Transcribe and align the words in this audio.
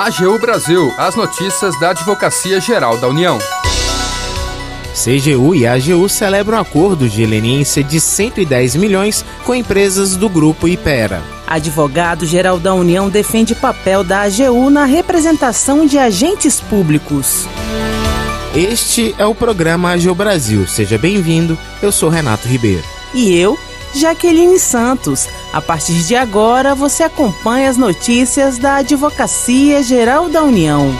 AGU 0.00 0.38
Brasil, 0.38 0.90
as 0.96 1.14
notícias 1.14 1.78
da 1.78 1.90
Advocacia 1.90 2.58
Geral 2.58 2.96
da 2.96 3.06
União. 3.06 3.36
CGU 4.94 5.54
e 5.54 5.66
AGU 5.66 6.08
celebram 6.08 6.58
acordo 6.58 7.06
de 7.06 7.26
leniência 7.26 7.84
de 7.84 8.00
110 8.00 8.76
milhões 8.76 9.22
com 9.44 9.54
empresas 9.54 10.16
do 10.16 10.26
grupo 10.26 10.66
Ipera. 10.66 11.22
Advogado-geral 11.46 12.58
da 12.58 12.72
União 12.72 13.10
defende 13.10 13.54
papel 13.54 14.02
da 14.02 14.22
AGU 14.22 14.70
na 14.70 14.86
representação 14.86 15.84
de 15.84 15.98
agentes 15.98 16.62
públicos. 16.62 17.46
Este 18.54 19.14
é 19.18 19.26
o 19.26 19.34
programa 19.34 19.92
AGU 19.92 20.14
Brasil. 20.14 20.66
Seja 20.66 20.96
bem-vindo. 20.96 21.58
Eu 21.82 21.92
sou 21.92 22.08
Renato 22.08 22.48
Ribeiro. 22.48 22.84
E 23.12 23.36
eu, 23.36 23.58
Jaqueline 23.94 24.58
Santos. 24.58 25.28
A 25.52 25.60
partir 25.60 26.04
de 26.04 26.14
agora, 26.14 26.76
você 26.76 27.02
acompanha 27.02 27.68
as 27.68 27.76
notícias 27.76 28.56
da 28.56 28.76
Advocacia 28.76 29.82
Geral 29.82 30.28
da 30.28 30.44
União. 30.44 30.94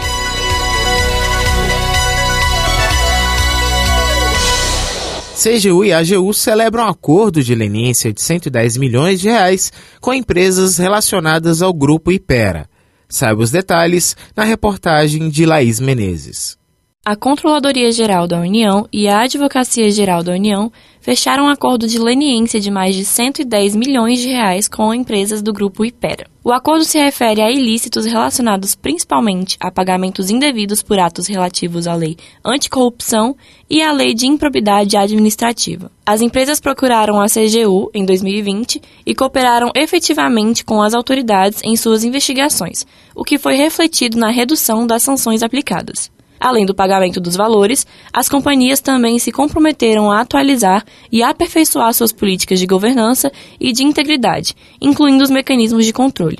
CGU 5.41 5.85
e 5.85 5.93
AGU 5.93 6.33
celebram 6.33 6.83
um 6.83 6.89
acordo 6.89 7.41
de 7.41 7.55
leniência 7.55 8.11
de 8.11 8.21
110 8.21 8.75
milhões 8.75 9.21
de 9.21 9.29
reais 9.29 9.71
com 10.01 10.13
empresas 10.13 10.77
relacionadas 10.77 11.61
ao 11.61 11.73
grupo 11.73 12.11
Ipera. 12.11 12.69
Saiba 13.07 13.41
os 13.41 13.51
detalhes 13.51 14.17
na 14.35 14.43
reportagem 14.43 15.29
de 15.29 15.45
Laís 15.45 15.79
Menezes. 15.79 16.60
A 17.03 17.15
Controladoria 17.15 17.91
Geral 17.91 18.27
da 18.27 18.39
União 18.39 18.87
e 18.93 19.07
a 19.07 19.23
Advocacia 19.23 19.89
Geral 19.89 20.21
da 20.21 20.33
União 20.33 20.71
fecharam 20.99 21.45
um 21.45 21.49
acordo 21.49 21.87
de 21.87 21.97
leniência 21.97 22.59
de 22.59 22.69
mais 22.69 22.95
de 22.95 23.03
110 23.03 23.75
milhões 23.75 24.19
de 24.19 24.27
reais 24.27 24.67
com 24.67 24.93
empresas 24.93 25.41
do 25.41 25.51
grupo 25.51 25.83
Ipera. 25.83 26.27
O 26.43 26.51
acordo 26.51 26.85
se 26.85 26.99
refere 26.99 27.41
a 27.41 27.49
ilícitos 27.49 28.05
relacionados 28.05 28.75
principalmente 28.75 29.57
a 29.59 29.71
pagamentos 29.71 30.29
indevidos 30.29 30.83
por 30.83 30.99
atos 30.99 31.25
relativos 31.25 31.87
à 31.87 31.95
lei 31.95 32.17
anticorrupção 32.45 33.35
e 33.67 33.81
à 33.81 33.91
lei 33.91 34.13
de 34.13 34.27
improbidade 34.27 34.95
administrativa. 34.95 35.91
As 36.05 36.21
empresas 36.21 36.59
procuraram 36.59 37.19
a 37.19 37.25
CGU 37.25 37.89
em 37.95 38.05
2020 38.05 38.79
e 39.07 39.15
cooperaram 39.15 39.71
efetivamente 39.75 40.63
com 40.63 40.79
as 40.83 40.93
autoridades 40.93 41.61
em 41.63 41.75
suas 41.75 42.03
investigações, 42.03 42.85
o 43.15 43.23
que 43.23 43.39
foi 43.39 43.55
refletido 43.55 44.19
na 44.19 44.29
redução 44.29 44.85
das 44.85 45.01
sanções 45.01 45.41
aplicadas. 45.41 46.11
Além 46.41 46.65
do 46.65 46.73
pagamento 46.73 47.21
dos 47.21 47.35
valores, 47.35 47.85
as 48.11 48.27
companhias 48.27 48.79
também 48.79 49.19
se 49.19 49.31
comprometeram 49.31 50.11
a 50.11 50.21
atualizar 50.21 50.83
e 51.11 51.21
aperfeiçoar 51.21 51.93
suas 51.93 52.11
políticas 52.11 52.59
de 52.59 52.65
governança 52.65 53.31
e 53.59 53.71
de 53.71 53.83
integridade, 53.83 54.55
incluindo 54.81 55.23
os 55.23 55.29
mecanismos 55.29 55.85
de 55.85 55.93
controle. 55.93 56.39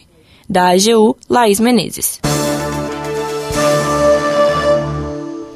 Da 0.49 0.71
AGU, 0.71 1.15
Laís 1.29 1.59
Menezes. 1.59 2.19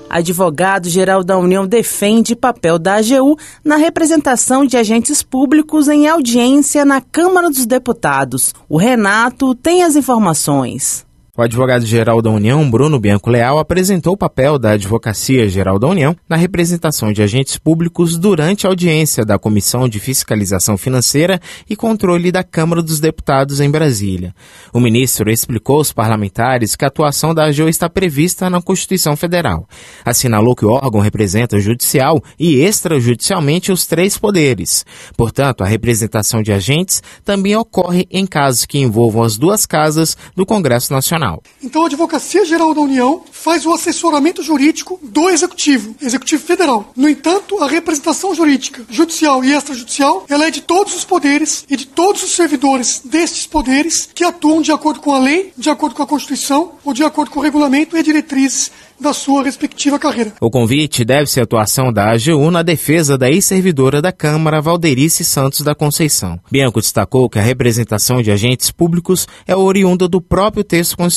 Advogado-geral 0.07 1.23
da 1.23 1.37
União 1.39 1.65
defende 1.65 2.35
papel 2.35 2.77
da 2.77 2.97
AGU 2.97 3.37
na 3.63 3.77
representação 3.77 4.63
de 4.63 4.77
agentes 4.77 5.23
públicos 5.23 5.87
em 5.87 6.07
audiência 6.07 6.85
na 6.85 7.01
Câmara 7.01 7.49
dos 7.49 7.65
Deputados. 7.65 8.53
O 8.69 8.77
Renato 8.77 9.55
tem 9.55 9.83
as 9.83 9.95
informações. 9.95 11.03
O 11.37 11.41
advogado-geral 11.41 12.21
da 12.21 12.29
União, 12.29 12.71
Bruno 12.71 12.97
Bianco 12.97 13.29
Leal, 13.29 13.59
apresentou 13.59 14.13
o 14.13 14.17
papel 14.17 14.57
da 14.57 14.71
Advocacia 14.71 15.49
Geral 15.49 15.77
da 15.77 15.85
União 15.85 16.15
na 16.29 16.37
representação 16.37 17.11
de 17.11 17.21
agentes 17.21 17.57
públicos 17.57 18.17
durante 18.17 18.65
a 18.65 18.69
audiência 18.69 19.25
da 19.25 19.37
Comissão 19.37 19.89
de 19.89 19.99
Fiscalização 19.99 20.77
Financeira 20.77 21.41
e 21.69 21.75
Controle 21.75 22.31
da 22.31 22.41
Câmara 22.41 22.81
dos 22.81 23.01
Deputados 23.01 23.59
em 23.59 23.69
Brasília. 23.69 24.33
O 24.71 24.79
ministro 24.79 25.29
explicou 25.29 25.79
aos 25.79 25.91
parlamentares 25.91 26.73
que 26.73 26.85
a 26.85 26.87
atuação 26.87 27.33
da 27.33 27.47
AGU 27.47 27.67
está 27.67 27.89
prevista 27.89 28.49
na 28.49 28.61
Constituição 28.61 29.17
Federal. 29.17 29.67
Assinalou 30.05 30.55
que 30.55 30.65
o 30.65 30.69
órgão 30.69 31.01
representa 31.01 31.59
judicial 31.59 32.23
e 32.39 32.61
extrajudicialmente 32.61 33.73
os 33.73 33.85
três 33.85 34.17
poderes. 34.17 34.85
Portanto, 35.17 35.65
a 35.65 35.67
representação 35.67 36.41
de 36.41 36.53
agentes 36.53 37.03
também 37.25 37.57
ocorre 37.57 38.07
em 38.09 38.25
casos 38.25 38.65
que 38.65 38.79
envolvam 38.79 39.21
as 39.21 39.35
duas 39.35 39.65
casas 39.65 40.15
do 40.33 40.45
Congresso 40.45 40.93
Nacional. 40.93 41.24
Nacional. 41.25 41.41
Então 41.63 41.83
a 41.83 41.87
Advocacia 41.87 42.45
Geral 42.45 42.73
da 42.73 42.81
União 42.81 43.23
faz 43.31 43.65
o 43.65 43.73
assessoramento 43.73 44.43
jurídico 44.43 44.99
do 45.01 45.29
Executivo, 45.29 45.95
Executivo 46.01 46.43
Federal. 46.43 46.91
No 46.95 47.09
entanto, 47.09 47.61
a 47.61 47.67
representação 47.67 48.35
jurídica, 48.35 48.83
judicial 48.89 49.43
e 49.43 49.51
extrajudicial, 49.51 50.25
ela 50.29 50.45
é 50.45 50.51
de 50.51 50.61
todos 50.61 50.95
os 50.95 51.03
poderes 51.03 51.65
e 51.69 51.75
de 51.75 51.87
todos 51.87 52.23
os 52.23 52.35
servidores 52.35 53.01
destes 53.03 53.47
poderes 53.47 54.09
que 54.13 54.23
atuam 54.23 54.61
de 54.61 54.71
acordo 54.71 54.99
com 54.99 55.13
a 55.13 55.19
lei, 55.19 55.51
de 55.57 55.69
acordo 55.69 55.95
com 55.95 56.03
a 56.03 56.07
Constituição 56.07 56.73
ou 56.83 56.93
de 56.93 57.03
acordo 57.03 57.31
com 57.31 57.39
o 57.39 57.43
regulamento 57.43 57.97
e 57.97 58.03
diretrizes 58.03 58.71
da 58.97 59.11
sua 59.11 59.43
respectiva 59.43 59.99
carreira. 59.99 60.33
O 60.39 60.49
convite 60.49 61.03
deve-se 61.03 61.41
à 61.41 61.43
atuação 61.43 61.91
da 61.91 62.11
AGU 62.11 62.49
na 62.49 62.63
defesa 62.63 63.17
da 63.17 63.29
ex-servidora 63.29 64.01
da 64.01 64.11
Câmara, 64.11 64.61
Valderice 64.61 65.25
Santos 65.25 65.61
da 65.61 65.75
Conceição. 65.75 66.39
Bianco 66.49 66.79
destacou 66.79 67.29
que 67.29 67.37
a 67.37 67.41
representação 67.41 68.21
de 68.21 68.31
agentes 68.31 68.71
públicos 68.71 69.27
é 69.45 69.53
oriunda 69.53 70.07
do 70.07 70.21
próprio 70.21 70.63
texto 70.63 70.95
constitucional 70.95 71.14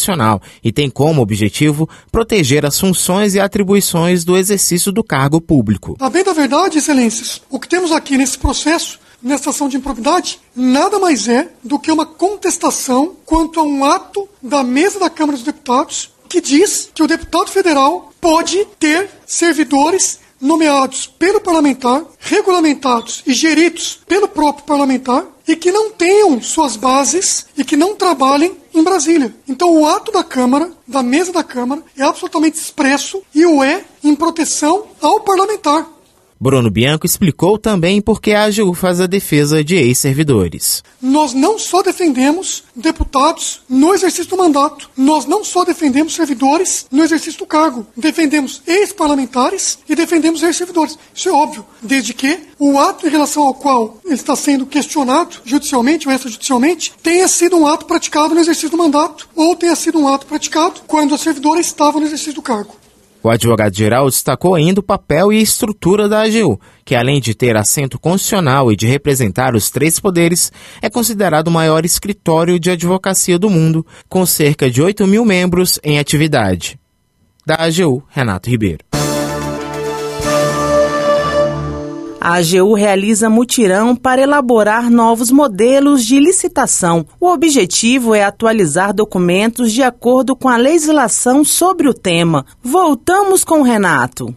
e 0.62 0.72
tem 0.72 0.88
como 0.88 1.22
objetivo 1.22 1.88
proteger 2.12 2.64
as 2.64 2.78
funções 2.78 3.34
e 3.34 3.41
atribuições 3.41 4.25
do 4.25 4.36
exercício 4.36 4.92
do 4.92 5.03
cargo 5.03 5.41
público. 5.41 5.97
A 5.98 6.10
bem 6.10 6.25
da 6.25 6.32
verdade, 6.32 6.78
excelências, 6.78 7.42
o 7.50 7.59
que 7.59 7.69
temos 7.69 7.92
aqui 7.92 8.16
nesse 8.16 8.38
processo 8.38 8.98
nessa 9.22 9.50
ação 9.50 9.69
de 9.69 9.76
improbidade 9.76 10.38
nada 10.54 10.98
mais 10.98 11.28
é 11.28 11.48
do 11.62 11.78
que 11.78 11.91
uma 11.91 12.06
contestação 12.06 13.16
quanto 13.26 13.59
a 13.59 13.64
um 13.64 13.84
ato 13.84 14.28
da 14.41 14.62
mesa 14.62 15.00
da 15.00 15.10
Câmara 15.10 15.36
dos 15.36 15.44
Deputados 15.44 16.10
que 16.28 16.41
diz 16.41 16.91
que 16.94 17.03
o 17.03 17.06
deputado 17.06 17.50
federal 17.50 18.12
pode 18.20 18.65
ter 18.78 19.10
servidores 19.26 20.20
nomeados 20.41 21.06
pelo 21.06 21.41
parlamentar, 21.41 22.04
regulamentados 22.19 23.22
e 23.26 23.32
geridos 23.32 23.98
pelo 24.06 24.28
próprio 24.28 24.65
parlamentar 24.65 25.25
e 25.47 25.56
que 25.56 25.72
não 25.72 25.91
tenham 25.91 26.41
suas 26.41 26.76
bases 26.76 27.47
e 27.56 27.65
que 27.65 27.76
não 27.76 27.97
trabalhem 27.97 28.56
em 28.78 28.84
Brasília. 28.84 29.34
Então, 29.47 29.72
o 29.75 29.87
ato 29.87 30.12
da 30.12 30.25
Câmara, 30.25 30.71
da 30.87 31.03
mesa 31.03 31.33
da 31.33 31.44
Câmara, 31.44 31.83
é 31.97 32.03
absolutamente 32.03 32.59
expresso 32.59 33.22
e 33.34 33.44
o 33.44 33.62
é 33.62 33.84
em 34.03 34.15
proteção 34.15 34.87
ao 35.00 35.21
parlamentar. 35.21 35.97
Bruno 36.41 36.71
Bianco 36.71 37.04
explicou 37.04 37.59
também 37.59 38.00
por 38.00 38.21
que 38.21 38.32
a 38.32 38.44
AGU 38.44 38.72
faz 38.72 39.00
a 39.00 39.09
defesa 39.09 39.65
de 39.65 39.75
ex-servidores. 39.75 40.84
Nós 41.03 41.34
não 41.34 41.59
só 41.59 41.82
defendemos 41.82 42.62
deputados 42.76 43.60
no 43.69 43.93
exercício 43.93 44.31
do 44.31 44.37
mandato, 44.37 44.88
nós 44.97 45.25
não 45.25 45.43
só 45.43 45.65
defendemos 45.65 46.15
servidores 46.15 46.87
no 46.93 47.03
exercício 47.03 47.41
do 47.41 47.47
cargo, 47.47 47.84
defendemos 47.97 48.62
ex-parlamentares 48.69 49.81
e 49.88 49.97
defendemos 49.97 50.41
ex-servidores. 50.44 50.97
Isso 51.12 51.28
é 51.28 51.32
óbvio, 51.32 51.66
desde 51.82 52.15
que 52.15 52.38
o 52.56 52.78
ato 52.78 53.09
em 53.09 53.10
relação 53.10 53.43
ao 53.43 53.54
qual 53.54 53.98
ele 54.04 54.15
está 54.15 54.37
sendo 54.37 54.65
questionado 54.65 55.38
judicialmente 55.44 56.06
ou 56.06 56.15
extrajudicialmente 56.15 56.93
tenha 57.03 57.27
sido 57.27 57.56
um 57.56 57.66
ato 57.66 57.84
praticado 57.84 58.34
no 58.34 58.41
exercício 58.41 58.71
do 58.71 58.77
mandato 58.77 59.28
ou 59.34 59.56
tenha 59.56 59.75
sido 59.75 59.98
um 59.98 60.06
ato 60.06 60.27
praticado 60.27 60.82
quando 60.87 61.16
a 61.16 61.19
servidora 61.19 61.60
estava 61.60 61.98
no 61.98 62.06
exercício 62.06 62.34
do 62.34 62.43
cargo. 62.43 62.77
O 63.22 63.28
advogado-geral 63.28 64.06
destacou 64.06 64.54
ainda 64.54 64.80
o 64.80 64.82
papel 64.82 65.32
e 65.32 65.42
estrutura 65.42 66.08
da 66.08 66.22
AGU, 66.22 66.60
que 66.84 66.94
além 66.94 67.20
de 67.20 67.34
ter 67.34 67.56
assento 67.56 67.98
constitucional 67.98 68.70
e 68.70 68.76
de 68.76 68.86
representar 68.86 69.56
os 69.56 69.70
três 69.70 69.98
poderes, 69.98 70.52
é 70.80 70.88
considerado 70.88 71.48
o 71.48 71.52
maior 71.52 71.84
escritório 71.84 72.60
de 72.60 72.70
advocacia 72.70 73.38
do 73.38 73.50
mundo, 73.50 73.84
com 74.08 74.24
cerca 74.24 74.70
de 74.70 74.80
8 74.80 75.06
mil 75.06 75.24
membros 75.24 75.80
em 75.82 75.98
atividade. 75.98 76.78
Da 77.44 77.56
AGU, 77.56 78.04
Renato 78.10 78.48
Ribeiro. 78.50 78.84
A 82.28 82.34
AGU 82.34 82.75
realiza 82.75 83.31
mutirão 83.31 83.97
para 83.97 84.21
elaborar 84.21 84.91
novos 84.91 85.31
modelos 85.31 86.05
de 86.05 86.21
licitação. 86.21 87.06
O 87.19 87.27
objetivo 87.28 88.15
é 88.15 88.22
atualizar 88.22 88.93
documentos 88.93 89.72
de 89.72 89.83
acordo 89.83 90.36
com 90.36 90.47
a 90.47 90.59
legislação 90.59 91.42
sobre 91.42 91.89
o 91.89 91.95
tema. 91.95 92.45
Voltamos 92.63 93.45
com 93.45 93.60
o 93.60 93.63
Renato. 93.63 94.36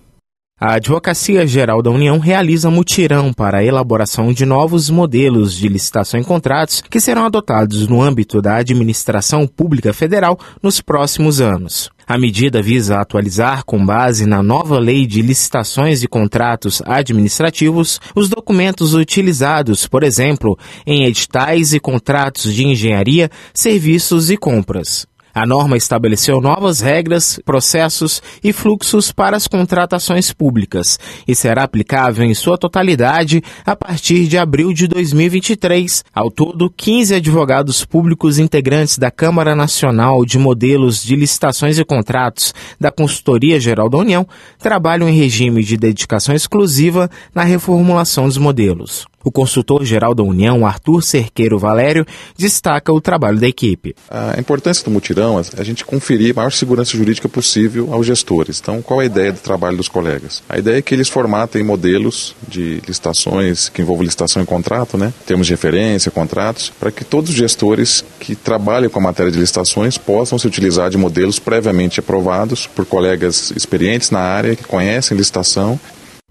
A 0.64 0.76
Advocacia 0.76 1.48
Geral 1.48 1.82
da 1.82 1.90
União 1.90 2.20
realiza 2.20 2.70
mutirão 2.70 3.34
para 3.34 3.58
a 3.58 3.64
elaboração 3.64 4.32
de 4.32 4.46
novos 4.46 4.92
modelos 4.92 5.56
de 5.56 5.68
licitação 5.68 6.20
em 6.20 6.24
contratos 6.24 6.84
que 6.88 7.00
serão 7.00 7.26
adotados 7.26 7.88
no 7.88 8.00
âmbito 8.00 8.40
da 8.44 8.58
administração 8.58 9.48
pública 9.48 9.92
federal 9.92 10.38
nos 10.62 10.80
próximos 10.80 11.42
anos. 11.42 11.90
A 12.08 12.16
medida 12.16 12.62
visa 12.62 13.00
atualizar, 13.00 13.64
com 13.66 13.84
base 13.84 14.28
na 14.28 14.44
nova 14.44 14.78
Lei 14.78 15.08
de 15.08 15.24
Licitações 15.24 16.04
e 16.04 16.08
Contratos 16.08 16.80
Administrativos, 16.86 18.00
os 18.14 18.30
documentos 18.30 18.94
utilizados, 18.94 19.88
por 19.88 20.04
exemplo, 20.04 20.56
em 20.86 21.06
editais 21.06 21.74
e 21.74 21.80
contratos 21.80 22.54
de 22.54 22.68
engenharia, 22.68 23.32
serviços 23.52 24.30
e 24.30 24.38
compras. 24.38 25.08
A 25.34 25.46
norma 25.46 25.78
estabeleceu 25.78 26.42
novas 26.42 26.82
regras, 26.82 27.40
processos 27.46 28.22
e 28.44 28.52
fluxos 28.52 29.12
para 29.12 29.38
as 29.38 29.48
contratações 29.48 30.34
públicas 30.34 31.00
e 31.28 31.34
será 31.36 31.64
aplicável 31.64 32.26
em 32.26 32.34
sua 32.34 32.58
totalidade 32.58 33.42
a 33.66 33.76
partir 33.76 34.28
de 34.28 34.38
abril 34.38 34.74
de 34.74 34.88
2023. 34.88 36.04
Ao 36.14 36.30
todo, 36.30 36.70
15 36.70 37.16
advogados 37.16 37.86
públicos 37.86 38.40
integrantes 38.40 38.98
da 38.98 39.10
Câmara 39.10 39.56
Nacional 39.56 40.26
de 40.26 40.38
Modelos 40.38 41.04
de 41.04 41.16
Licitações 41.16 41.78
e 41.78 41.86
Contratos 41.86 42.54
da 42.80 42.92
Consultoria 42.92 43.60
Geral 43.60 43.90
da 43.90 43.98
União 43.98 44.28
trabalham 44.60 45.08
em 45.08 45.16
regime 45.16 45.64
de 45.64 45.78
dedicação 45.78 46.36
exclusiva 46.36 47.10
na 47.34 47.44
reformulação 47.44 48.28
dos 48.28 48.38
modelos. 48.38 49.11
O 49.24 49.32
consultor-geral 49.32 50.16
da 50.16 50.24
União, 50.24 50.66
Arthur 50.66 51.02
Cerqueiro 51.04 51.60
Valério, 51.60 52.06
destaca 52.38 52.92
o 52.92 53.02
trabalho 53.02 53.40
da 53.40 53.48
equipe. 53.48 53.96
A 54.10 54.40
importância 54.40 54.84
do 54.84 54.92
mutirão 54.92 55.40
é 55.40 55.44
a 55.58 55.64
gente 55.64 55.86
conferir 55.86 56.32
a 56.32 56.36
maior 56.38 56.52
segurança 56.52 56.98
jurídica 56.98 57.30
possível 57.30 57.94
aos 57.94 58.06
gestores. 58.06 58.60
Então, 58.60 58.82
qual 58.82 59.02
é 59.02 59.04
a 59.04 59.06
ideia 59.06 59.32
do 59.32 59.40
trabalho 59.40 59.78
dos 59.78 59.88
colegas? 59.88 60.44
A 60.50 60.58
ideia 60.58 60.78
é 60.78 60.82
que 60.82 60.94
eles 60.94 61.10
formatem 61.10 61.64
modelos 61.64 62.36
de 62.48 62.82
licitações 62.88 63.70
que 63.70 63.82
envolvam 63.82 64.04
licitação 64.04 64.42
e 64.42 64.46
contrato, 64.46 64.98
né? 64.98 65.14
termos 65.26 65.48
de 65.48 65.54
referência, 65.54 66.12
contratos, 66.12 66.72
para 66.80 66.92
que 66.92 67.04
todos 67.04 67.30
os 67.30 67.36
gestores 67.36 68.04
que 68.20 68.36
trabalham 68.36 68.90
com 68.90 69.00
a 69.00 69.04
matéria 69.04 69.32
de 69.32 69.40
licitações 69.40 69.98
possam 69.98 70.38
se 70.38 70.48
utilizar 70.48 70.90
de 70.90 70.98
modelos 70.98 71.40
previamente 71.40 72.00
aprovados 72.00 72.68
por 72.68 72.86
colegas 72.86 73.52
experientes 73.56 74.12
na 74.12 74.20
área, 74.20 74.56
que 74.56 74.64
conhecem 74.64 75.18
licitação 75.18 75.80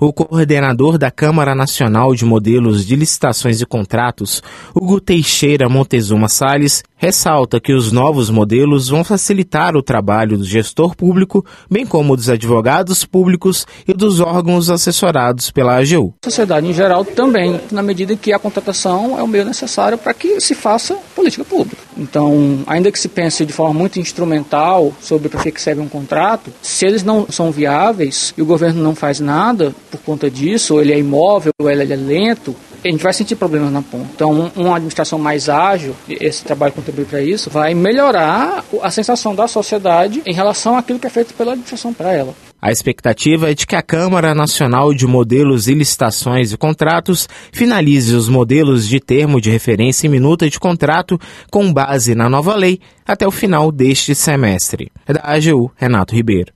o 0.00 0.14
coordenador 0.14 0.96
da 0.96 1.10
Câmara 1.10 1.54
Nacional 1.54 2.14
de 2.14 2.24
Modelos 2.24 2.86
de 2.86 2.96
Licitações 2.96 3.60
e 3.60 3.66
Contratos, 3.66 4.42
Hugo 4.74 4.98
Teixeira 4.98 5.68
Montezuma 5.68 6.26
Salles, 6.26 6.82
ressalta 6.96 7.60
que 7.60 7.72
os 7.72 7.92
novos 7.92 8.30
modelos 8.30 8.88
vão 8.88 9.04
facilitar 9.04 9.76
o 9.76 9.82
trabalho 9.82 10.38
do 10.38 10.44
gestor 10.44 10.96
público, 10.96 11.44
bem 11.70 11.84
como 11.84 12.16
dos 12.16 12.30
advogados 12.30 13.04
públicos 13.04 13.66
e 13.86 13.92
dos 13.92 14.20
órgãos 14.20 14.70
assessorados 14.70 15.50
pela 15.50 15.76
AGU. 15.76 16.14
A 16.22 16.30
sociedade 16.30 16.66
em 16.66 16.72
geral 16.72 17.04
também, 17.04 17.60
na 17.70 17.82
medida 17.82 18.16
que 18.16 18.32
a 18.32 18.38
contratação 18.38 19.18
é 19.18 19.22
o 19.22 19.28
meio 19.28 19.44
necessário 19.44 19.98
para 19.98 20.14
que 20.14 20.40
se 20.40 20.54
faça 20.54 20.96
política 21.20 21.44
pública. 21.44 21.82
Então, 21.98 22.60
ainda 22.66 22.90
que 22.90 22.98
se 22.98 23.08
pense 23.08 23.44
de 23.44 23.52
forma 23.52 23.78
muito 23.78 24.00
instrumental 24.00 24.92
sobre 25.00 25.28
para 25.28 25.50
que 25.50 25.60
serve 25.60 25.82
um 25.82 25.88
contrato, 25.88 26.50
se 26.62 26.86
eles 26.86 27.04
não 27.04 27.26
são 27.30 27.52
viáveis 27.52 28.32
e 28.36 28.42
o 28.42 28.46
governo 28.46 28.82
não 28.82 28.94
faz 28.94 29.20
nada 29.20 29.74
por 29.90 30.00
conta 30.00 30.30
disso, 30.30 30.74
ou 30.74 30.80
ele 30.80 30.92
é 30.92 30.98
imóvel, 30.98 31.52
ou 31.58 31.70
ele 31.70 31.92
é 31.92 31.96
lento, 31.96 32.56
a 32.82 32.88
gente 32.88 33.02
vai 33.02 33.12
sentir 33.12 33.36
problemas 33.36 33.70
na 33.70 33.82
ponta. 33.82 34.06
Então, 34.14 34.50
uma 34.56 34.76
administração 34.76 35.18
mais 35.18 35.50
ágil, 35.50 35.94
esse 36.08 36.42
trabalho 36.42 36.72
contribui 36.72 37.04
para 37.04 37.20
isso, 37.20 37.50
vai 37.50 37.74
melhorar 37.74 38.64
a 38.80 38.90
sensação 38.90 39.34
da 39.34 39.46
sociedade 39.46 40.22
em 40.24 40.32
relação 40.32 40.78
àquilo 40.78 40.98
que 40.98 41.06
é 41.06 41.10
feito 41.10 41.34
pela 41.34 41.52
administração 41.52 41.92
para 41.92 42.12
ela. 42.12 42.34
A 42.62 42.70
expectativa 42.70 43.50
é 43.50 43.54
de 43.54 43.66
que 43.66 43.74
a 43.74 43.80
Câmara 43.80 44.34
Nacional 44.34 44.92
de 44.92 45.06
Modelos 45.06 45.66
e 45.66 45.72
Licitações 45.72 46.52
e 46.52 46.58
Contratos 46.58 47.26
finalize 47.52 48.14
os 48.14 48.28
modelos 48.28 48.86
de 48.86 49.00
termo 49.00 49.40
de 49.40 49.50
referência 49.50 50.06
e 50.06 50.10
minuta 50.10 50.48
de 50.48 50.60
contrato 50.60 51.18
com 51.50 51.72
base 51.72 52.14
na 52.14 52.28
nova 52.28 52.54
lei 52.54 52.78
até 53.06 53.26
o 53.26 53.30
final 53.30 53.72
deste 53.72 54.14
semestre. 54.14 54.92
É 55.06 55.14
da 55.14 55.20
AGU, 55.22 55.70
Renato 55.74 56.14
Ribeiro. 56.14 56.52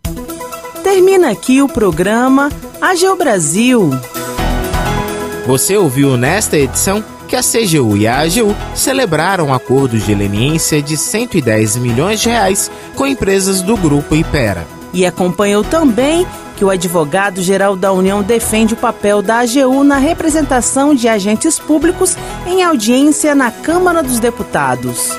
Termina 0.83 1.31
aqui 1.31 1.63
o 1.63 1.69
programa 1.69 2.51
AGU 2.83 3.17
Brasil. 3.17 3.91
Você 5.47 5.77
ouviu 5.77 6.19
nesta 6.19 6.59
edição 6.59 7.03
que 7.27 7.35
a 7.35 7.41
CGU 7.41 7.97
e 7.97 8.07
a 8.07 8.21
AGU 8.21 8.55
celebraram 8.75 9.53
acordos 9.55 10.05
de 10.05 10.15
leniência 10.15 10.83
de 10.83 10.99
110 10.99 11.77
milhões 11.79 12.21
de 12.21 12.29
reais 12.29 12.71
com 12.95 13.07
empresas 13.07 13.63
do 13.63 13.77
Grupo 13.77 14.15
Ipera. 14.15 14.67
E 14.95 15.05
acompanhou 15.05 15.63
também 15.63 16.27
que 16.57 16.65
o 16.65 16.71
advogado-geral 16.71 17.77
da 17.77 17.93
União 17.93 18.23
defende 18.23 18.73
o 18.73 18.77
papel 18.77 19.21
da 19.21 19.41
AGU 19.41 19.85
na 19.85 19.99
representação 19.99 20.95
de 20.95 21.09
agentes 21.09 21.59
públicos 21.59 22.17
em 22.47 22.63
audiência 22.63 23.35
na 23.35 23.51
Câmara 23.51 24.03
dos 24.03 24.19
Deputados. 24.19 25.11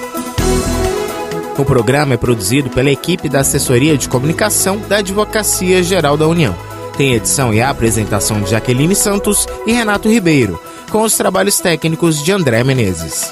O 1.57 1.63
programa 1.63 2.15
é 2.15 2.17
produzido 2.17 2.69
pela 2.69 2.89
equipe 2.89 3.29
da 3.29 3.41
Assessoria 3.41 3.97
de 3.97 4.09
Comunicação 4.09 4.77
da 4.89 4.97
Advocacia 4.97 5.83
Geral 5.83 6.17
da 6.17 6.27
União 6.27 6.55
tem 6.95 7.13
edição 7.13 7.53
e 7.53 7.61
apresentação 7.61 8.41
de 8.41 8.51
Jaqueline 8.51 8.95
Santos 8.95 9.47
e 9.65 9.73
Renato 9.73 10.09
Ribeiro, 10.09 10.59
com 10.89 11.01
os 11.01 11.15
trabalhos 11.15 11.59
técnicos 11.59 12.23
de 12.23 12.31
André 12.31 12.63
Menezes. 12.63 13.31